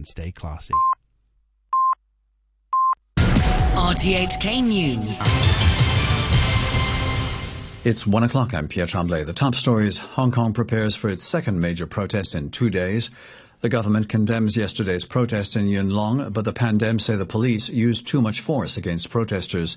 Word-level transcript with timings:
and 0.00 0.06
stay 0.06 0.32
classy. 0.32 0.72
RTHK 3.18 4.62
News. 4.62 5.20
It's 7.84 8.06
one 8.06 8.22
o'clock. 8.22 8.54
I'm 8.54 8.66
Pierre 8.66 8.86
Tremblay. 8.86 9.24
The 9.24 9.34
top 9.34 9.54
stories 9.54 9.98
Hong 9.98 10.32
Kong 10.32 10.54
prepares 10.54 10.96
for 10.96 11.10
its 11.10 11.24
second 11.24 11.60
major 11.60 11.86
protest 11.86 12.34
in 12.34 12.50
two 12.50 12.70
days. 12.70 13.10
The 13.60 13.68
government 13.68 14.08
condemns 14.08 14.56
yesterday's 14.56 15.04
protest 15.04 15.54
in 15.54 15.68
Yuen 15.68 15.90
Long, 15.90 16.30
but 16.30 16.46
the 16.46 16.54
Pandem 16.54 16.98
say 16.98 17.16
the 17.16 17.26
police 17.26 17.68
used 17.68 18.08
too 18.08 18.22
much 18.22 18.40
force 18.40 18.78
against 18.78 19.10
protesters. 19.10 19.76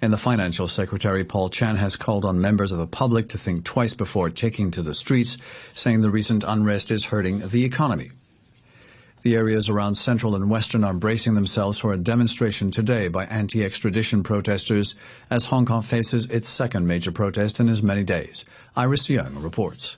And 0.00 0.12
the 0.12 0.16
financial 0.16 0.68
secretary, 0.68 1.24
Paul 1.24 1.48
Chan, 1.48 1.74
has 1.74 1.96
called 1.96 2.24
on 2.24 2.40
members 2.40 2.70
of 2.70 2.78
the 2.78 2.86
public 2.86 3.30
to 3.30 3.38
think 3.38 3.64
twice 3.64 3.94
before 3.94 4.30
taking 4.30 4.70
to 4.70 4.82
the 4.82 4.94
streets, 4.94 5.38
saying 5.72 6.02
the 6.02 6.10
recent 6.10 6.44
unrest 6.46 6.92
is 6.92 7.06
hurting 7.06 7.40
the 7.48 7.64
economy. 7.64 8.12
The 9.26 9.34
areas 9.34 9.68
around 9.68 9.96
Central 9.96 10.36
and 10.36 10.48
Western 10.48 10.84
are 10.84 10.94
bracing 10.94 11.34
themselves 11.34 11.80
for 11.80 11.92
a 11.92 11.98
demonstration 11.98 12.70
today 12.70 13.08
by 13.08 13.24
anti-extradition 13.24 14.22
protesters 14.22 14.94
as 15.30 15.46
Hong 15.46 15.66
Kong 15.66 15.82
faces 15.82 16.30
its 16.30 16.48
second 16.48 16.86
major 16.86 17.10
protest 17.10 17.58
in 17.58 17.68
as 17.68 17.82
many 17.82 18.04
days. 18.04 18.44
Iris 18.76 19.10
Young 19.10 19.34
reports. 19.42 19.96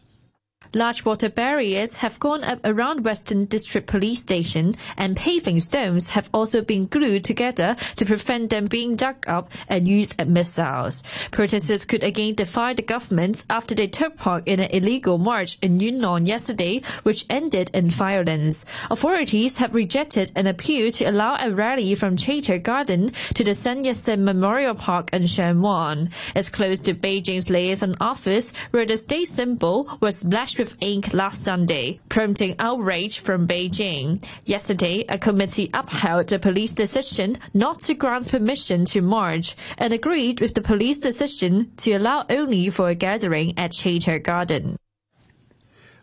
Large 0.74 1.04
water 1.04 1.30
barriers 1.30 1.96
have 1.98 2.20
gone 2.20 2.44
up 2.44 2.60
around 2.64 3.04
Western 3.04 3.46
District 3.46 3.86
Police 3.86 4.20
Station, 4.20 4.74
and 4.96 5.16
paving 5.16 5.60
stones 5.60 6.10
have 6.10 6.28
also 6.34 6.60
been 6.60 6.86
glued 6.86 7.24
together 7.24 7.74
to 7.96 8.04
prevent 8.04 8.50
them 8.50 8.66
being 8.66 8.94
dug 8.94 9.26
up 9.26 9.50
and 9.68 9.88
used 9.88 10.20
as 10.20 10.28
missiles. 10.28 11.02
Protesters 11.30 11.86
could 11.86 12.04
again 12.04 12.34
defy 12.34 12.74
the 12.74 12.82
government 12.82 13.46
after 13.48 13.74
they 13.74 13.86
took 13.86 14.16
part 14.16 14.46
in 14.46 14.60
an 14.60 14.70
illegal 14.70 15.16
march 15.16 15.56
in 15.62 15.80
Yuen 15.80 16.02
Long 16.02 16.26
yesterday, 16.26 16.82
which 17.02 17.24
ended 17.30 17.70
in 17.72 17.86
violence. 17.86 18.66
Authorities 18.90 19.56
have 19.58 19.74
rejected 19.74 20.30
an 20.36 20.46
appeal 20.46 20.92
to 20.92 21.04
allow 21.04 21.36
a 21.40 21.50
rally 21.50 21.94
from 21.94 22.16
Chater 22.16 22.58
Garden 22.58 23.10
to 23.34 23.42
the 23.42 23.54
Sun 23.54 23.84
Yat-sen 23.84 24.22
Memorial 24.22 24.74
Park 24.74 25.10
in 25.14 25.22
Sheung 25.22 25.60
Wan. 25.60 26.10
It's 26.36 26.50
close 26.50 26.80
to 26.80 26.94
Beijing's 26.94 27.48
liaison 27.48 27.94
office, 28.00 28.52
where 28.70 28.84
the 28.84 28.98
state 28.98 29.28
symbol 29.28 29.88
was 30.00 30.18
splashed 30.18 30.57
with 30.58 30.76
ink 30.80 31.14
last 31.14 31.44
Sunday, 31.44 32.00
prompting 32.08 32.56
outrage 32.58 33.20
from 33.20 33.46
Beijing. 33.46 34.24
Yesterday, 34.44 35.04
a 35.08 35.18
committee 35.18 35.70
upheld 35.72 36.28
the 36.28 36.38
police 36.38 36.72
decision 36.72 37.38
not 37.54 37.80
to 37.82 37.94
grant 37.94 38.30
permission 38.30 38.84
to 38.86 39.00
march 39.00 39.56
and 39.78 39.92
agreed 39.92 40.40
with 40.40 40.54
the 40.54 40.62
police 40.62 40.98
decision 40.98 41.70
to 41.76 41.92
allow 41.92 42.26
only 42.28 42.68
for 42.70 42.88
a 42.88 42.94
gathering 42.94 43.58
at 43.58 43.72
Chater 43.72 44.18
Garden. 44.18 44.76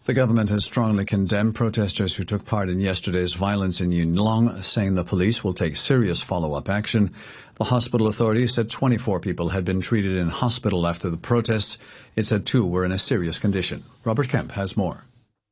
The 0.06 0.14
government 0.14 0.52
has 0.52 0.64
strongly 0.64 1.04
condemned 1.04 1.56
protesters 1.56 2.16
who 2.16 2.24
took 2.24 2.46
part 2.46 2.70
in 2.70 2.80
yesterday's 2.80 3.34
violence 3.34 3.82
in 3.82 3.92
Yuen 3.92 4.14
Long, 4.14 4.62
saying 4.62 4.94
the 4.94 5.04
police 5.04 5.44
will 5.44 5.56
take 5.56 5.76
serious 5.76 6.22
follow-up 6.22 6.70
action. 6.70 7.12
The 7.56 7.64
hospital 7.64 8.06
authorities 8.06 8.54
said 8.54 8.70
24 8.70 9.20
people 9.20 9.50
had 9.50 9.66
been 9.66 9.82
treated 9.82 10.16
in 10.16 10.30
hospital 10.30 10.86
after 10.86 11.10
the 11.10 11.18
protests. 11.18 11.80
It 12.16 12.28
said 12.28 12.46
two 12.46 12.68
were 12.68 12.86
in 12.86 12.92
a 12.92 13.00
serious 13.00 13.40
condition. 13.40 13.82
Robert 14.04 14.30
Kemp 14.30 14.52
has 14.52 14.78
more. 14.78 15.06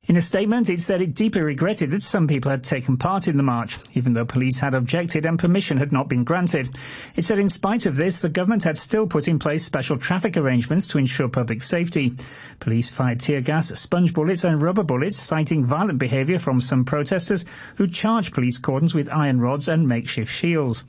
In 0.05 0.17
a 0.17 0.21
statement, 0.21 0.69
it 0.69 0.81
said 0.81 1.01
it 1.01 1.15
deeply 1.15 1.39
regretted 1.39 1.89
that 1.91 2.03
some 2.03 2.27
people 2.27 2.51
had 2.51 2.61
taken 2.61 2.97
part 2.97 3.29
in 3.29 3.37
the 3.37 3.43
march, 3.43 3.77
even 3.93 4.11
though 4.11 4.25
police 4.25 4.59
had 4.59 4.73
objected 4.73 5.25
and 5.25 5.39
permission 5.39 5.77
had 5.77 5.93
not 5.93 6.09
been 6.09 6.25
granted. 6.25 6.77
It 7.15 7.23
said 7.23 7.39
in 7.39 7.47
spite 7.47 7.85
of 7.85 7.95
this, 7.95 8.19
the 8.19 8.27
government 8.27 8.65
had 8.65 8.77
still 8.77 9.07
put 9.07 9.29
in 9.29 9.39
place 9.39 9.63
special 9.63 9.97
traffic 9.97 10.35
arrangements 10.35 10.87
to 10.87 10.97
ensure 10.97 11.29
public 11.29 11.63
safety. 11.63 12.15
Police 12.59 12.91
fired 12.91 13.21
tear 13.21 13.39
gas, 13.39 13.69
sponge 13.79 14.13
bullets 14.13 14.43
and 14.43 14.61
rubber 14.61 14.83
bullets, 14.83 15.17
citing 15.17 15.63
violent 15.63 15.99
behaviour 15.99 16.37
from 16.37 16.59
some 16.59 16.83
protesters 16.83 17.45
who 17.77 17.87
charged 17.87 18.33
police 18.33 18.59
cordons 18.59 18.93
with 18.93 19.07
iron 19.07 19.39
rods 19.39 19.69
and 19.69 19.87
makeshift 19.87 20.29
shields. 20.29 20.83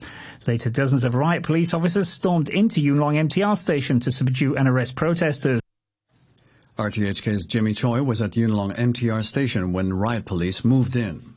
Later, 0.49 0.71
dozens 0.71 1.05
of 1.05 1.15
riot 1.15 1.45
police 1.45 1.73
officers 1.73 2.09
stormed 2.09 2.49
into 2.49 2.83
Yuen 2.83 2.99
Long 2.99 3.15
MTR 3.15 3.57
station 3.57 4.01
to 4.01 4.11
subdue 4.11 4.57
and 4.57 4.69
arrest 4.69 4.97
protesters. 4.97 5.64
RTHK's 6.77 7.47
Jimmy 7.47 7.73
Choi 7.73 8.03
was 8.03 8.21
at 8.21 8.35
Yuen 8.35 8.51
Long 8.51 8.73
MTR 8.73 9.23
station 9.23 9.73
when 9.73 9.93
riot 9.93 10.25
police 10.25 10.65
moved 10.65 10.97
in. 10.97 11.35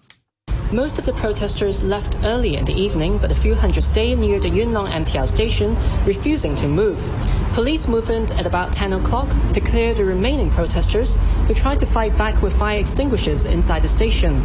Most 0.71 0.97
of 0.97 1.05
the 1.05 1.13
protesters 1.13 1.83
left 1.83 2.17
early 2.23 2.55
in 2.55 2.65
the 2.65 2.73
evening, 2.73 3.19
but 3.19 3.31
a 3.31 3.35
few 3.35 3.53
hundred 3.53 3.81
stayed 3.83 4.17
near 4.17 4.39
the 4.39 4.49
Yuen 4.49 4.73
Long 4.73 4.87
MTR 4.87 5.27
station, 5.27 5.77
refusing 6.05 6.55
to 6.55 6.67
move. 6.67 6.99
Police 7.53 7.87
moved 7.87 8.09
in 8.09 8.23
at 8.31 8.47
about 8.47 8.73
10 8.73 8.93
o'clock 8.93 9.29
to 9.53 9.61
clear 9.61 9.93
the 9.93 10.03
remaining 10.03 10.49
protesters, 10.49 11.17
who 11.45 11.53
tried 11.53 11.77
to 11.77 11.85
fight 11.85 12.17
back 12.17 12.41
with 12.41 12.57
fire 12.57 12.79
extinguishers 12.79 13.45
inside 13.45 13.83
the 13.83 13.87
station. 13.87 14.43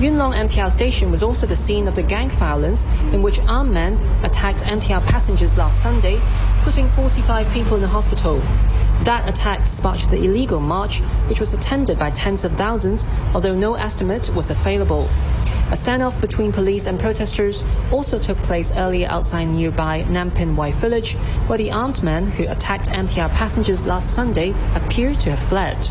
Yuen 0.00 0.16
Long 0.16 0.32
MTR 0.32 0.70
station 0.70 1.10
was 1.10 1.24
also 1.24 1.44
the 1.44 1.56
scene 1.56 1.88
of 1.88 1.96
the 1.96 2.04
gang 2.04 2.30
violence 2.30 2.86
in 3.12 3.20
which 3.20 3.40
armed 3.40 3.72
men 3.72 3.94
attacked 4.22 4.60
MTR 4.60 5.04
passengers 5.06 5.58
last 5.58 5.82
Sunday, 5.82 6.20
putting 6.62 6.88
45 6.88 7.50
people 7.50 7.74
in 7.74 7.82
the 7.82 7.88
hospital. 7.88 8.40
That 9.04 9.28
attack 9.28 9.66
sparked 9.66 10.10
the 10.10 10.22
illegal 10.22 10.60
march, 10.60 10.98
which 11.28 11.40
was 11.40 11.54
attended 11.54 11.98
by 11.98 12.10
tens 12.10 12.44
of 12.44 12.52
thousands, 12.52 13.06
although 13.34 13.54
no 13.54 13.74
estimate 13.74 14.30
was 14.34 14.50
available. 14.50 15.08
A 15.70 15.74
standoff 15.74 16.20
between 16.20 16.52
police 16.52 16.86
and 16.86 16.98
protesters 16.98 17.62
also 17.92 18.18
took 18.18 18.36
place 18.38 18.74
earlier 18.74 19.06
outside 19.08 19.44
nearby 19.44 20.02
Nam 20.10 20.30
Pin 20.32 20.56
Wai 20.56 20.72
Village, 20.72 21.14
where 21.46 21.58
the 21.58 21.70
armed 21.70 22.02
men 22.02 22.26
who 22.26 22.48
attacked 22.48 22.88
MTR 22.88 23.30
passengers 23.30 23.86
last 23.86 24.12
Sunday 24.12 24.52
appear 24.74 25.14
to 25.14 25.30
have 25.30 25.48
fled. 25.48 25.88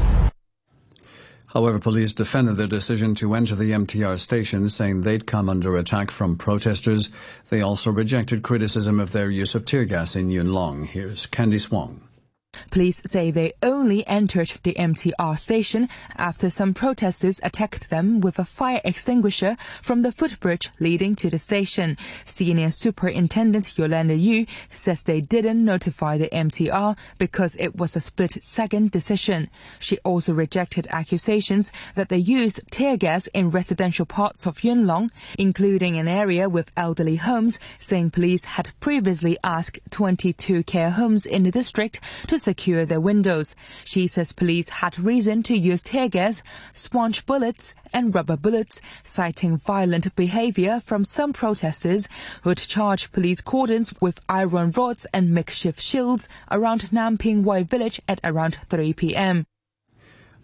However, 1.48 1.80
police 1.80 2.14
defended 2.14 2.58
their 2.58 2.68
decision 2.68 3.16
to 3.16 3.34
enter 3.34 3.56
the 3.56 3.72
MTR 3.72 4.20
station, 4.20 4.68
saying 4.68 5.02
they'd 5.02 5.26
come 5.26 5.50
under 5.50 5.78
attack 5.78 6.12
from 6.12 6.36
protesters. 6.36 7.10
They 7.50 7.62
also 7.62 7.90
rejected 7.90 8.44
criticism 8.44 9.00
of 9.00 9.14
their 9.14 9.32
use 9.32 9.56
of 9.56 9.66
tear 9.66 9.86
gas 9.86 10.16
in 10.16 10.30
Yuen 10.30 10.54
Long. 10.54 10.84
Here's 10.84 11.26
Candice 11.26 11.72
Wong. 11.72 12.02
Police 12.72 13.02
say 13.06 13.32
they 13.32 13.54
only 13.62 14.06
entered 14.08 14.54
the 14.64 14.74
MTR 14.74 15.38
station 15.38 15.88
after 16.18 16.50
some 16.50 16.74
protesters 16.74 17.40
attacked 17.44 17.90
them 17.90 18.22
with 18.22 18.40
a 18.40 18.46
fire 18.46 18.82
extinguisher 18.84 19.56
from 19.82 20.02
the 20.02 20.12
footbridge 20.12 20.70
leading 20.80 21.16
to 21.16 21.30
the 21.30 21.38
station. 21.38 21.98
Senior 22.26 22.72
Superintendent 22.72 23.78
Yolanda 23.78 24.16
Yu 24.16 24.46
says 24.70 25.04
they 25.04 25.22
didn't 25.22 25.64
notify 25.64 26.18
the 26.18 26.30
MTR 26.30 26.98
because 27.18 27.56
it 27.60 27.76
was 27.76 27.96
a 27.96 28.00
split-second 28.00 28.92
decision. 28.92 29.50
She 29.80 29.98
also 30.00 30.34
rejected 30.34 30.88
accusations 30.90 31.72
that 31.96 32.10
they 32.10 32.18
used 32.18 32.62
tear 32.72 32.98
gas 32.98 33.28
in 33.28 33.52
residential 33.52 34.06
parts 34.06 34.48
of 34.48 34.64
Yuen 34.64 34.88
Long, 34.88 35.12
including 35.38 35.98
an 35.98 36.08
area 36.08 36.50
with 36.50 36.72
elderly 36.76 37.18
homes, 37.18 37.60
saying 37.80 38.12
police 38.12 38.46
had 38.46 38.72
previously 38.80 39.38
asked 39.44 39.80
22 39.92 40.64
care 40.64 40.92
homes 40.92 41.26
in 41.26 41.44
the 41.44 41.52
district 41.52 42.00
to 42.28 42.39
secure 42.40 42.86
their 42.86 43.00
windows. 43.00 43.56
She 43.84 44.08
says 44.08 44.32
police 44.32 44.70
had 44.70 44.98
reason 44.98 45.44
to 45.44 45.58
use 45.58 45.84
tear 45.84 46.10
gas, 46.10 46.42
sponge 46.72 47.26
bullets, 47.26 47.76
and 47.94 48.14
rubber 48.16 48.38
bullets, 48.38 48.82
citing 49.04 49.58
violent 49.58 50.16
behavior 50.16 50.80
from 50.80 51.04
some 51.04 51.34
protesters 51.34 52.08
who 52.42 52.50
had 52.50 52.58
charged 52.58 53.12
police 53.12 53.42
cordons 53.42 53.94
with 54.02 54.20
iron 54.28 54.72
rods 54.72 55.06
and 55.14 55.32
makeshift 55.32 55.82
shields 55.82 56.28
around 56.50 56.92
Nam 56.92 57.18
Pin 57.18 57.44
Wai 57.44 57.64
village 57.64 58.02
at 58.08 58.20
around 58.24 58.58
3 58.70 58.94
p.m. 58.94 59.46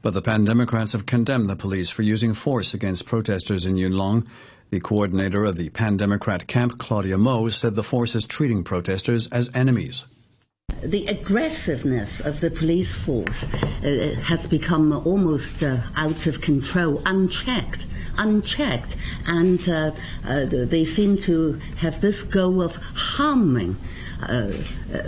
But 0.01 0.13
the 0.13 0.21
Pan 0.21 0.45
Democrats 0.45 0.93
have 0.93 1.07
condemned 1.07 1.47
the 1.47 1.55
police 1.55 1.89
for 1.89 2.03
using 2.03 2.33
force 2.33 2.73
against 2.73 3.07
protesters 3.07 3.65
in 3.65 3.75
Yuen 3.77 3.93
Long. 3.93 4.27
The 4.69 4.79
coordinator 4.79 5.45
of 5.45 5.57
the 5.57 5.69
Pan 5.69 5.97
Democrat 5.97 6.47
camp, 6.47 6.77
Claudia 6.77 7.17
Mo, 7.17 7.49
said 7.49 7.75
the 7.75 7.83
force 7.83 8.15
is 8.15 8.25
treating 8.25 8.63
protesters 8.63 9.27
as 9.27 9.49
enemies 9.53 10.05
the 10.81 11.05
aggressiveness 11.07 12.19
of 12.19 12.41
the 12.41 12.51
police 12.51 12.93
force 12.93 13.47
uh, 13.53 14.15
has 14.23 14.47
become 14.47 14.91
almost 15.05 15.63
uh, 15.63 15.77
out 15.95 16.27
of 16.27 16.41
control, 16.41 17.01
unchecked. 17.05 17.85
Unchecked, 18.17 18.95
and 19.27 19.67
uh, 19.67 19.91
uh 20.25 20.45
they 20.45 20.85
seem 20.85 21.17
to 21.17 21.59
have 21.75 21.99
this 21.99 22.23
goal 22.23 22.61
of 22.61 22.77
harming 22.95 23.75
uh, 24.21 24.25
uh, 24.25 24.51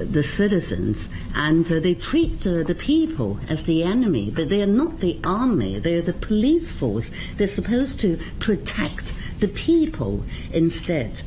the 0.03 0.21
citizens, 0.21 1.09
and 1.33 1.65
they 1.65 1.95
treat 1.95 2.39
the 2.41 2.75
people 2.77 3.39
as 3.47 3.63
the 3.63 3.81
enemy. 3.81 4.29
But 4.29 4.49
they 4.49 4.61
are 4.61 4.65
not 4.65 4.99
the 4.99 5.21
army; 5.23 5.79
they 5.79 5.95
are 5.95 6.01
the 6.01 6.11
police 6.11 6.69
force. 6.69 7.09
They're 7.37 7.47
supposed 7.47 8.01
to 8.01 8.19
protect 8.39 9.13
the 9.39 9.47
people 9.47 10.25
instead. 10.51 11.21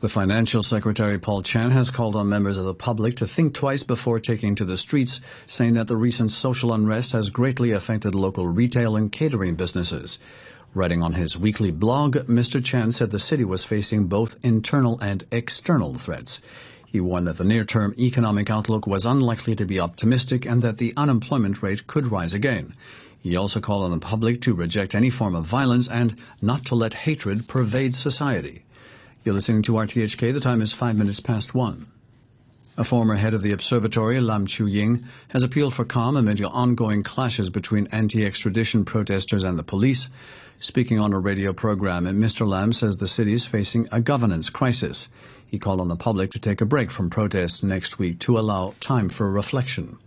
The 0.00 0.10
Financial 0.10 0.62
Secretary 0.62 1.18
Paul 1.18 1.42
Chan 1.42 1.70
has 1.70 1.90
called 1.90 2.16
on 2.16 2.28
members 2.28 2.58
of 2.58 2.66
the 2.66 2.74
public 2.74 3.16
to 3.16 3.26
think 3.26 3.54
twice 3.54 3.82
before 3.82 4.20
taking 4.20 4.54
to 4.56 4.66
the 4.66 4.76
streets, 4.76 5.22
saying 5.46 5.72
that 5.72 5.88
the 5.88 5.96
recent 5.96 6.30
social 6.32 6.74
unrest 6.74 7.12
has 7.12 7.30
greatly 7.30 7.70
affected 7.70 8.14
local 8.14 8.46
retail 8.46 8.94
and 8.94 9.10
catering 9.10 9.54
businesses. 9.54 10.18
Writing 10.74 11.02
on 11.02 11.14
his 11.14 11.38
weekly 11.38 11.70
blog, 11.70 12.16
Mr. 12.28 12.62
Chan 12.62 12.92
said 12.92 13.10
the 13.10 13.18
city 13.18 13.42
was 13.42 13.64
facing 13.64 14.06
both 14.06 14.36
internal 14.44 14.98
and 15.00 15.24
external 15.32 15.94
threats. 15.94 16.42
He 16.84 17.00
warned 17.00 17.26
that 17.26 17.38
the 17.38 17.44
near-term 17.44 17.94
economic 17.98 18.50
outlook 18.50 18.86
was 18.86 19.06
unlikely 19.06 19.56
to 19.56 19.64
be 19.64 19.80
optimistic 19.80 20.44
and 20.44 20.60
that 20.60 20.76
the 20.76 20.92
unemployment 20.98 21.62
rate 21.62 21.86
could 21.86 22.08
rise 22.08 22.34
again. 22.34 22.74
He 23.18 23.34
also 23.34 23.60
called 23.60 23.84
on 23.84 23.92
the 23.92 23.98
public 23.98 24.42
to 24.42 24.52
reject 24.52 24.94
any 24.94 25.08
form 25.08 25.34
of 25.34 25.46
violence 25.46 25.88
and 25.88 26.18
not 26.42 26.66
to 26.66 26.74
let 26.74 26.92
hatred 26.92 27.48
pervade 27.48 27.96
society. 27.96 28.65
You're 29.26 29.34
listening 29.34 29.62
to 29.62 29.72
RTHK. 29.72 30.32
The 30.32 30.38
time 30.38 30.62
is 30.62 30.72
five 30.72 30.96
minutes 30.96 31.18
past 31.18 31.52
one. 31.52 31.88
A 32.78 32.84
former 32.84 33.16
head 33.16 33.34
of 33.34 33.42
the 33.42 33.50
observatory, 33.50 34.20
Lam 34.20 34.46
Chiu 34.46 34.66
Ying, 34.66 35.04
has 35.30 35.42
appealed 35.42 35.74
for 35.74 35.84
calm 35.84 36.16
amid 36.16 36.38
the 36.38 36.46
ongoing 36.46 37.02
clashes 37.02 37.50
between 37.50 37.88
anti-extradition 37.90 38.84
protesters 38.84 39.42
and 39.42 39.58
the 39.58 39.64
police. 39.64 40.10
Speaking 40.60 41.00
on 41.00 41.12
a 41.12 41.18
radio 41.18 41.52
program, 41.52 42.04
Mr. 42.04 42.46
Lam 42.46 42.72
says 42.72 42.98
the 42.98 43.08
city 43.08 43.32
is 43.32 43.48
facing 43.48 43.88
a 43.90 44.00
governance 44.00 44.48
crisis. 44.48 45.08
He 45.44 45.58
called 45.58 45.80
on 45.80 45.88
the 45.88 45.96
public 45.96 46.30
to 46.30 46.38
take 46.38 46.60
a 46.60 46.64
break 46.64 46.92
from 46.92 47.10
protests 47.10 47.64
next 47.64 47.98
week 47.98 48.20
to 48.20 48.38
allow 48.38 48.74
time 48.78 49.08
for 49.08 49.28
reflection. 49.28 49.98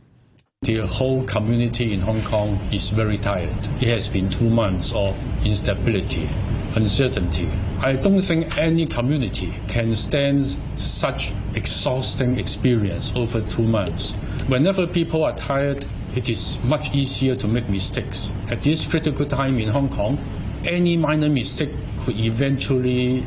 The 0.61 0.87
whole 0.87 1.25
community 1.25 1.91
in 1.91 1.99
Hong 1.99 2.21
Kong 2.21 2.57
is 2.71 2.89
very 2.89 3.17
tired. 3.17 3.67
It 3.81 3.89
has 3.89 4.07
been 4.07 4.29
two 4.29 4.49
months 4.49 4.93
of 4.93 5.17
instability, 5.45 6.29
uncertainty. 6.75 7.49
I 7.79 7.93
don't 7.93 8.21
think 8.21 8.57
any 8.57 8.85
community 8.85 9.53
can 9.67 9.95
stand 9.95 10.57
such 10.75 11.33
exhausting 11.55 12.37
experience 12.37 13.11
over 13.15 13.41
two 13.41 13.63
months. 13.63 14.13
Whenever 14.47 14.85
people 14.87 15.23
are 15.23 15.35
tired, 15.35 15.85
it 16.15 16.29
is 16.29 16.57
much 16.63 16.93
easier 16.95 17.35
to 17.35 17.47
make 17.47 17.69
mistakes. 17.69 18.31
At 18.49 18.61
this 18.61 18.85
critical 18.85 19.25
time 19.25 19.59
in 19.59 19.69
Hong 19.69 19.89
Kong, 19.89 20.17
any 20.65 20.97
minor 20.97 21.29
mistake 21.29 21.69
could 22.01 22.19
eventually 22.19 23.25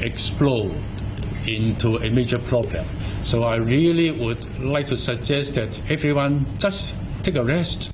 explode 0.00 0.74
into 1.46 1.96
a 1.98 2.10
major 2.10 2.38
problem. 2.38 2.86
So 3.22 3.44
I 3.44 3.56
really 3.56 4.10
would 4.10 4.58
like 4.60 4.86
to 4.88 4.96
suggest 4.96 5.54
that 5.54 5.80
everyone 5.90 6.46
just 6.58 6.94
take 7.22 7.36
a 7.36 7.44
rest. 7.44 7.91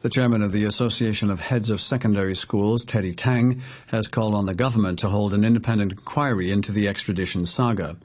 The 0.00 0.08
chairman 0.08 0.42
of 0.42 0.52
the 0.52 0.62
Association 0.62 1.28
of 1.28 1.40
Heads 1.40 1.70
of 1.70 1.80
Secondary 1.80 2.36
Schools, 2.36 2.84
Teddy 2.84 3.12
Tang, 3.12 3.60
has 3.88 4.06
called 4.06 4.32
on 4.32 4.46
the 4.46 4.54
government 4.54 5.00
to 5.00 5.08
hold 5.08 5.34
an 5.34 5.44
independent 5.44 5.90
inquiry 5.90 6.52
into 6.52 6.70
the 6.70 6.86
extradition 6.86 7.44
saga. 7.46 7.96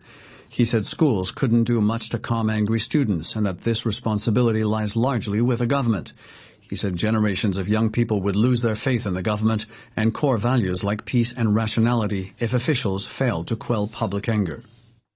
He 0.49 0.65
said 0.65 0.87
schools 0.87 1.31
couldn't 1.31 1.65
do 1.65 1.81
much 1.81 2.09
to 2.09 2.17
calm 2.17 2.49
angry 2.49 2.79
students 2.79 3.35
and 3.35 3.45
that 3.45 3.61
this 3.61 3.85
responsibility 3.85 4.63
lies 4.63 4.95
largely 4.95 5.39
with 5.39 5.59
the 5.59 5.67
government. 5.67 6.13
He 6.59 6.75
said 6.75 6.95
generations 6.95 7.59
of 7.59 7.69
young 7.69 7.91
people 7.91 8.21
would 8.21 8.35
lose 8.35 8.63
their 8.63 8.73
faith 8.73 9.05
in 9.05 9.13
the 9.13 9.21
government 9.21 9.67
and 9.95 10.15
core 10.15 10.37
values 10.37 10.83
like 10.83 11.05
peace 11.05 11.31
and 11.31 11.53
rationality 11.53 12.33
if 12.39 12.55
officials 12.55 13.05
failed 13.05 13.47
to 13.49 13.55
quell 13.55 13.85
public 13.85 14.27
anger. 14.27 14.63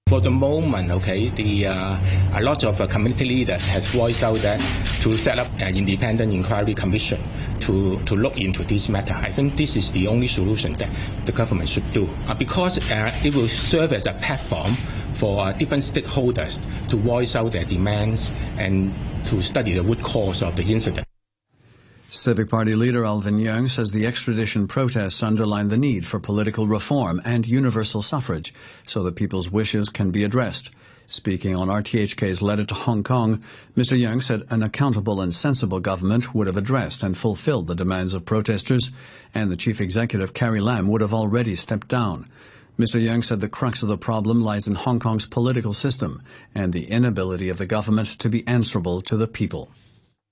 For 0.08 0.22
the 0.22 0.30
moment, 0.30 0.90
okay, 0.90 1.28
the 1.28 1.66
uh, 1.66 1.96
a 2.32 2.40
lot 2.40 2.64
of 2.64 2.80
uh, 2.80 2.86
community 2.86 3.26
leaders 3.26 3.62
has 3.66 3.86
voiced 3.88 4.22
out 4.22 4.38
that 4.38 4.58
to 5.02 5.18
set 5.18 5.38
up 5.38 5.48
an 5.58 5.76
independent 5.76 6.32
inquiry 6.32 6.72
commission 6.72 7.20
to, 7.60 8.00
to 8.06 8.16
look 8.16 8.40
into 8.40 8.64
this 8.64 8.88
matter. 8.88 9.12
I 9.12 9.30
think 9.30 9.56
this 9.56 9.76
is 9.76 9.92
the 9.92 10.06
only 10.06 10.26
solution 10.26 10.72
that 10.74 10.88
the 11.26 11.32
government 11.32 11.68
should 11.68 11.92
do 11.92 12.08
uh, 12.26 12.32
because 12.32 12.78
uh, 12.90 13.12
it 13.22 13.34
will 13.34 13.48
serve 13.48 13.92
as 13.92 14.06
a 14.06 14.14
platform 14.14 14.74
for 15.12 15.44
uh, 15.44 15.52
different 15.52 15.82
stakeholders 15.82 16.58
to 16.88 16.96
voice 16.96 17.36
out 17.36 17.52
their 17.52 17.64
demands 17.64 18.30
and 18.56 18.94
to 19.26 19.42
study 19.42 19.74
the 19.74 19.82
root 19.82 20.00
cause 20.02 20.42
of 20.42 20.56
the 20.56 20.62
incident. 20.72 21.07
Civic 22.10 22.48
Party 22.48 22.74
leader 22.74 23.04
Alvin 23.04 23.36
Yeung 23.36 23.68
says 23.68 23.92
the 23.92 24.06
extradition 24.06 24.66
protests 24.66 25.22
underline 25.22 25.68
the 25.68 25.76
need 25.76 26.06
for 26.06 26.18
political 26.18 26.66
reform 26.66 27.20
and 27.22 27.46
universal 27.46 28.00
suffrage 28.00 28.54
so 28.86 29.02
that 29.02 29.14
people's 29.14 29.50
wishes 29.50 29.90
can 29.90 30.10
be 30.10 30.24
addressed. 30.24 30.70
Speaking 31.06 31.54
on 31.54 31.68
RTHK's 31.68 32.40
letter 32.40 32.64
to 32.64 32.74
Hong 32.74 33.02
Kong, 33.02 33.42
Mr. 33.76 33.94
Yeung 33.94 34.22
said 34.22 34.44
an 34.48 34.62
accountable 34.62 35.20
and 35.20 35.34
sensible 35.34 35.80
government 35.80 36.34
would 36.34 36.46
have 36.46 36.56
addressed 36.56 37.02
and 37.02 37.14
fulfilled 37.14 37.66
the 37.66 37.74
demands 37.74 38.14
of 38.14 38.24
protesters, 38.24 38.90
and 39.34 39.50
the 39.50 39.56
chief 39.56 39.78
executive, 39.78 40.32
Carrie 40.32 40.62
Lam, 40.62 40.88
would 40.88 41.02
have 41.02 41.12
already 41.12 41.54
stepped 41.54 41.88
down. 41.88 42.26
Mr. 42.78 42.98
Yeung 42.98 43.22
said 43.22 43.42
the 43.42 43.50
crux 43.50 43.82
of 43.82 43.90
the 43.90 43.98
problem 43.98 44.40
lies 44.40 44.66
in 44.66 44.76
Hong 44.76 44.98
Kong's 44.98 45.26
political 45.26 45.74
system 45.74 46.22
and 46.54 46.72
the 46.72 46.86
inability 46.86 47.50
of 47.50 47.58
the 47.58 47.66
government 47.66 48.08
to 48.18 48.30
be 48.30 48.46
answerable 48.46 49.02
to 49.02 49.18
the 49.18 49.28
people. 49.28 49.70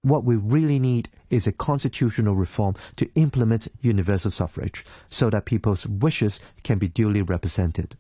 What 0.06 0.22
we 0.22 0.36
really 0.36 0.78
need 0.78 1.08
is 1.30 1.48
a 1.48 1.52
constitutional 1.52 2.36
reform 2.36 2.76
to 2.94 3.10
implement 3.16 3.66
universal 3.80 4.30
suffrage 4.30 4.84
so 5.08 5.30
that 5.30 5.46
people's 5.46 5.84
wishes 5.84 6.38
can 6.62 6.78
be 6.78 6.86
duly 6.86 7.22
represented. 7.22 7.96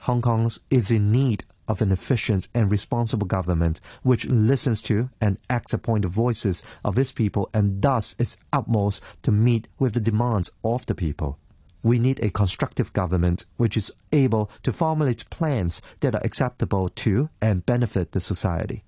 Hong 0.00 0.20
Kong 0.20 0.52
is 0.68 0.90
in 0.90 1.10
need 1.10 1.46
of 1.68 1.80
an 1.80 1.90
efficient 1.90 2.48
and 2.52 2.70
responsible 2.70 3.26
government 3.26 3.80
which 4.02 4.26
listens 4.26 4.82
to 4.82 5.08
and 5.18 5.38
acts 5.48 5.72
upon 5.72 6.02
the 6.02 6.08
voices 6.08 6.62
of 6.84 6.98
its 6.98 7.12
people 7.12 7.48
and 7.54 7.80
does 7.80 8.14
its 8.18 8.36
utmost 8.52 9.02
to 9.22 9.32
meet 9.32 9.68
with 9.78 9.94
the 9.94 10.00
demands 10.00 10.52
of 10.62 10.84
the 10.84 10.94
people. 10.94 11.38
We 11.82 11.98
need 11.98 12.20
a 12.22 12.28
constructive 12.28 12.92
government 12.92 13.46
which 13.56 13.78
is 13.78 13.90
able 14.12 14.50
to 14.64 14.70
formulate 14.70 15.30
plans 15.30 15.80
that 16.00 16.14
are 16.14 16.20
acceptable 16.22 16.90
to 16.90 17.30
and 17.40 17.64
benefit 17.64 18.12
the 18.12 18.20
society. 18.20 18.84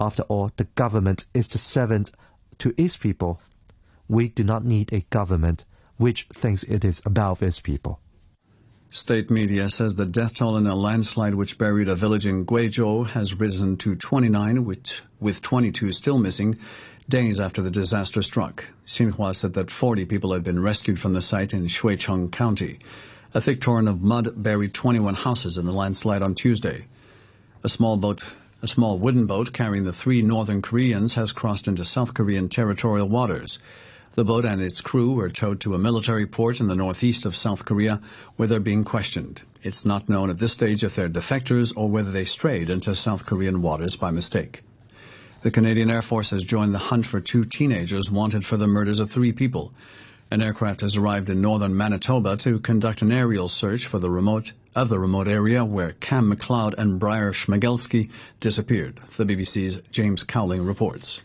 After 0.00 0.22
all, 0.24 0.50
the 0.56 0.64
government 0.74 1.26
is 1.34 1.48
the 1.48 1.58
servant 1.58 2.10
to 2.58 2.74
its 2.76 2.96
people. 2.96 3.40
We 4.08 4.28
do 4.28 4.44
not 4.44 4.64
need 4.64 4.92
a 4.92 5.06
government 5.10 5.64
which 5.96 6.26
thinks 6.32 6.62
it 6.64 6.84
is 6.84 7.02
above 7.06 7.42
its 7.42 7.60
people. 7.60 8.00
State 8.90 9.30
media 9.30 9.70
says 9.70 9.96
the 9.96 10.06
death 10.06 10.36
toll 10.36 10.56
in 10.56 10.66
a 10.66 10.74
landslide 10.74 11.34
which 11.34 11.58
buried 11.58 11.88
a 11.88 11.96
village 11.96 12.26
in 12.26 12.46
Guizhou 12.46 13.08
has 13.08 13.40
risen 13.40 13.76
to 13.78 13.96
29, 13.96 14.64
which, 14.64 15.02
with 15.18 15.42
22 15.42 15.90
still 15.92 16.18
missing, 16.18 16.56
days 17.08 17.40
after 17.40 17.60
the 17.60 17.72
disaster 17.72 18.22
struck. 18.22 18.68
Xinhua 18.86 19.34
said 19.34 19.54
that 19.54 19.70
40 19.70 20.04
people 20.04 20.32
had 20.32 20.44
been 20.44 20.62
rescued 20.62 21.00
from 21.00 21.12
the 21.12 21.20
site 21.20 21.52
in 21.52 21.64
Shuicheng 21.64 22.30
County. 22.30 22.78
A 23.34 23.40
thick 23.40 23.60
torrent 23.60 23.88
of 23.88 24.00
mud 24.00 24.32
buried 24.36 24.72
21 24.72 25.14
houses 25.14 25.58
in 25.58 25.66
the 25.66 25.72
landslide 25.72 26.22
on 26.22 26.36
Tuesday. 26.36 26.86
A 27.64 27.68
small 27.68 27.96
boat 27.96 28.22
a 28.64 28.66
small 28.66 28.96
wooden 28.96 29.26
boat 29.26 29.52
carrying 29.52 29.84
the 29.84 29.92
three 29.92 30.22
northern 30.22 30.62
Koreans 30.62 31.16
has 31.16 31.32
crossed 31.32 31.68
into 31.68 31.84
South 31.84 32.14
Korean 32.14 32.48
territorial 32.48 33.06
waters. 33.06 33.58
The 34.12 34.24
boat 34.24 34.46
and 34.46 34.62
its 34.62 34.80
crew 34.80 35.12
were 35.12 35.28
towed 35.28 35.60
to 35.60 35.74
a 35.74 35.78
military 35.78 36.26
port 36.26 36.60
in 36.60 36.68
the 36.68 36.74
northeast 36.74 37.26
of 37.26 37.36
South 37.36 37.66
Korea, 37.66 38.00
where 38.36 38.48
they're 38.48 38.60
being 38.60 38.82
questioned. 38.82 39.42
It's 39.62 39.84
not 39.84 40.08
known 40.08 40.30
at 40.30 40.38
this 40.38 40.54
stage 40.54 40.82
if 40.82 40.96
they're 40.96 41.10
defectors 41.10 41.76
or 41.76 41.90
whether 41.90 42.10
they 42.10 42.24
strayed 42.24 42.70
into 42.70 42.94
South 42.94 43.26
Korean 43.26 43.60
waters 43.60 43.96
by 43.96 44.10
mistake. 44.10 44.62
The 45.42 45.50
Canadian 45.50 45.90
Air 45.90 46.00
Force 46.00 46.30
has 46.30 46.42
joined 46.42 46.74
the 46.74 46.88
hunt 46.88 47.04
for 47.04 47.20
two 47.20 47.44
teenagers 47.44 48.10
wanted 48.10 48.46
for 48.46 48.56
the 48.56 48.66
murders 48.66 48.98
of 48.98 49.10
three 49.10 49.32
people. 49.32 49.74
An 50.30 50.40
aircraft 50.40 50.80
has 50.80 50.96
arrived 50.96 51.28
in 51.28 51.42
northern 51.42 51.76
Manitoba 51.76 52.38
to 52.38 52.60
conduct 52.60 53.02
an 53.02 53.12
aerial 53.12 53.50
search 53.50 53.84
for 53.84 53.98
the 53.98 54.10
remote 54.10 54.52
of 54.74 54.88
the 54.88 54.98
remote 54.98 55.28
area 55.28 55.64
where 55.64 55.92
Kam 55.92 56.34
McLeod 56.34 56.74
and 56.74 56.98
Bryer 56.98 57.32
Schmegelsky 57.32 58.10
disappeared. 58.40 59.00
The 59.16 59.24
BBC's 59.24 59.80
James 59.90 60.22
Cowling 60.22 60.64
reports. 60.64 61.20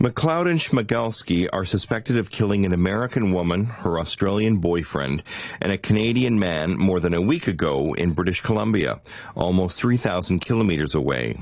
McLeod 0.00 0.50
and 0.50 0.58
Schmegelsky 0.58 1.48
are 1.52 1.64
suspected 1.64 2.18
of 2.18 2.30
killing 2.30 2.66
an 2.66 2.74
American 2.74 3.32
woman, 3.32 3.64
her 3.64 3.98
Australian 3.98 4.58
boyfriend, 4.58 5.22
and 5.62 5.72
a 5.72 5.78
Canadian 5.78 6.38
man 6.38 6.76
more 6.76 7.00
than 7.00 7.14
a 7.14 7.22
week 7.22 7.46
ago 7.46 7.94
in 7.94 8.12
British 8.12 8.40
Columbia, 8.40 9.00
almost 9.36 9.80
3,000 9.80 10.40
kilometers 10.40 10.94
away. 10.94 11.40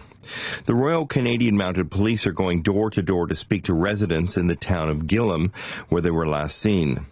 The 0.67 0.75
Royal 0.75 1.07
Canadian 1.07 1.57
Mounted 1.57 1.91
Police 1.91 2.27
are 2.27 2.33
going 2.33 2.63
door 2.63 2.91
to 2.91 3.03
door 3.03 3.27
to 3.27 3.35
speak 3.35 3.65
to 3.65 3.75
residents 3.75 4.37
in 4.37 4.47
the 4.47 4.55
town 4.55 4.91
of 4.91 5.07
Gillam, 5.07 5.53
where 5.89 6.03
they 6.03 6.11
were 6.11 6.29
last 6.29 6.59
seen. 6.59 7.07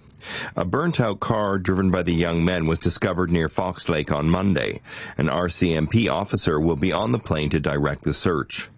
A 0.56 0.64
burnt 0.64 1.00
out 1.00 1.20
car 1.20 1.58
driven 1.58 1.90
by 1.90 2.02
the 2.02 2.14
young 2.14 2.44
men 2.44 2.66
was 2.66 2.78
discovered 2.78 3.30
near 3.30 3.48
Fox 3.48 3.88
Lake 3.88 4.12
on 4.12 4.28
Monday. 4.30 4.80
An 5.16 5.26
RCMP 5.26 6.10
officer 6.10 6.60
will 6.60 6.76
be 6.76 6.92
on 6.92 7.12
the 7.12 7.18
plane 7.18 7.50
to 7.50 7.60
direct 7.60 8.04
the 8.04 8.12
search. 8.12 8.70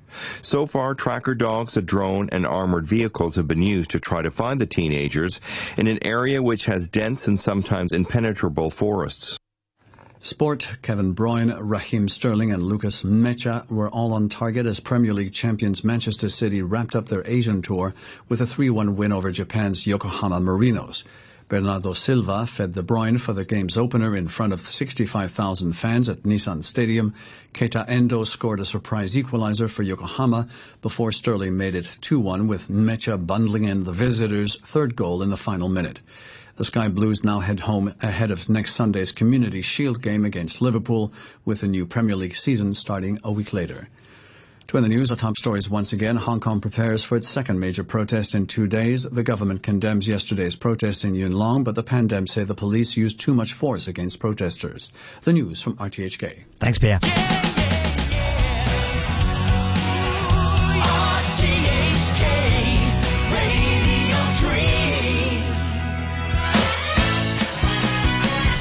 So 0.43 0.67
far, 0.67 0.95
tracker 0.95 1.35
dogs, 1.35 1.77
a 1.77 1.83
drone, 1.83 2.29
and 2.31 2.47
armored 2.47 2.87
vehicles 2.87 3.37
have 3.37 3.49
been 3.49 3.63
used 3.63 3.91
to 3.93 4.01
try 4.01 4.23
to 4.23 4.31
find 4.31 4.61
the 4.61 4.67
teenagers 4.67 5.41
in 5.77 5.87
an 5.87 5.99
area 6.03 6.43
which 6.43 6.67
has 6.67 6.89
dense 6.89 7.27
and 7.27 7.39
sometimes 7.39 7.93
impenetrable 7.93 8.71
forests. 8.71 9.39
Sport, 10.21 10.77
Kevin 10.83 11.17
Bruyne, 11.17 11.57
Raheem 11.61 12.09
Sterling 12.09 12.53
and 12.53 12.63
Lukas 12.63 13.03
Nmecha 13.03 13.69
were 13.69 13.91
all 13.91 14.13
on 14.13 14.29
target 14.29 14.67
as 14.67 14.79
Premier 14.79 15.13
League 15.13 15.33
champions 15.33 15.83
Manchester 15.83 16.29
City 16.29 16.63
wrapped 16.63 16.95
up 16.95 17.09
their 17.09 17.27
Asian 17.27 17.61
tour 17.61 17.93
with 18.29 18.41
a 18.41 18.45
3-1 18.45 18.95
win 18.95 19.11
over 19.11 19.33
Japan's 19.33 19.85
Yokohama 19.85 20.41
Marinos. 20.41 21.05
Bernardo 21.49 21.93
Silva 21.93 22.47
fed 22.47 22.75
De 22.75 22.83
Bruyne 22.83 23.21
for 23.21 23.33
the 23.33 23.45
game's 23.45 23.77
opener 23.77 24.17
in 24.17 24.29
front 24.29 24.53
of 24.53 24.61
65,000 24.61 25.73
fans 25.75 26.09
at 26.09 26.23
Nissan 26.23 26.65
Stadium. 26.65 27.15
Keita 27.53 27.85
Endo 27.89 28.25
scored 28.25 28.61
a 28.61 28.65
surprise 28.65 29.17
equalizer 29.17 29.69
for 29.69 29.83
Yokohama 29.83 30.49
before 30.81 31.13
Sterling 31.13 31.57
made 31.57 31.75
it 31.75 31.99
2-1 32.01 32.47
with 32.47 32.69
Nmecha 32.69 33.27
bundling 33.27 33.65
in 33.65 33.85
the 33.85 33.93
visitors' 33.93 34.59
third 34.61 34.97
goal 34.97 35.23
in 35.23 35.31
the 35.31 35.37
final 35.37 35.69
minute. 35.69 36.01
The 36.57 36.65
Sky 36.65 36.89
Blues 36.89 37.25
now 37.25 37.41
head 37.41 37.61
home 37.61 37.95
ahead 38.03 38.31
of 38.31 38.49
next 38.49 38.75
Sunday's 38.75 39.11
Community 39.11 39.63
Shield 39.63 40.03
game 40.03 40.25
against 40.25 40.61
Liverpool, 40.61 41.13
with 41.45 41.63
the 41.63 41.67
new 41.67 41.87
Premier 41.87 42.15
League 42.15 42.37
season 42.37 42.75
starting 42.75 43.19
a 43.25 43.33
week 43.33 43.53
later. 43.53 43.89
To 44.73 44.79
end 44.79 44.87
the 44.87 44.89
news, 44.89 45.11
our 45.11 45.19
top 45.19 45.37
stories 45.37 45.69
once 45.69 45.93
again. 45.93 46.17
Hong 46.17 46.41
Kong 46.41 46.59
prepares 46.59 47.05
for 47.05 47.15
its 47.15 47.29
second 47.29 47.61
major 47.61 47.85
protest 47.85 48.35
in 48.35 48.47
two 48.47 48.67
days. 48.67 49.03
The 49.03 49.23
government 49.23 49.63
condemns 49.63 50.09
yesterday's 50.09 50.57
protest 50.57 51.05
in 51.05 51.15
Yuen 51.15 51.33
Long, 51.33 51.63
but 51.63 51.75
the 51.75 51.85
Pandem 51.85 52.27
say 52.27 52.45
the 52.45 52.55
police 52.55 52.97
used 52.97 53.21
too 53.21 53.35
much 53.35 53.53
force 53.53 53.87
against 53.87 54.19
protesters. 54.19 54.91
The 55.25 55.35
news 55.35 55.61
from 55.61 55.77
RTHK. 55.77 56.45
Thanks, 56.59 56.79
Pierre. 56.79 57.01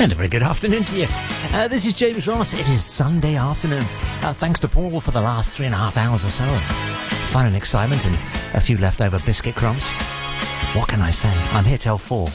And 0.02 0.12
a 0.12 0.16
very 0.16 0.30
good 0.30 0.42
afternoon 0.42 0.84
to 0.86 0.98
you. 0.98 1.08
Uh, 1.54 1.68
this 1.68 1.86
is 1.86 1.94
James 1.94 2.28
Ross. 2.28 2.56
It 2.56 2.68
is 2.70 2.84
Sunday 2.84 3.36
afternoon. 3.36 3.84
Uh, 4.24 4.34
thanks 4.34 4.60
to 4.62 4.68
Paul 4.68 5.00
for 5.00 5.12
the 5.12 5.22
last 5.22 5.56
three 5.56 5.68
and 5.68 5.76
a 5.76 5.78
half 5.78 5.96
hours 5.96 6.26
or 6.26 6.30
so 6.30 6.44
of 6.44 6.62
fun 7.30 7.46
and 7.46 7.56
excitement 7.56 8.04
and 8.08 8.16
a 8.56 8.60
few 8.60 8.78
leftover 8.78 9.20
biscuit 9.28 9.54
crumbs. 9.54 9.88
What 10.74 10.90
can 10.90 11.02
I 11.02 11.12
say? 11.12 11.32
I'm 11.52 11.66
here 11.66 11.78
till 11.78 12.00
four. 12.00 12.30